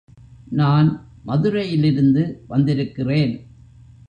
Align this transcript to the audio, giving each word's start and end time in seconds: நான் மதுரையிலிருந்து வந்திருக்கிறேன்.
நான் 0.49 1.07
மதுரையிலிருந்து 1.23 2.43
வந்திருக்கிறேன். 2.47 3.47